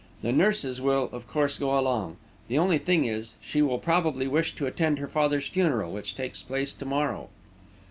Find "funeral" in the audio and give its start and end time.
5.47-5.91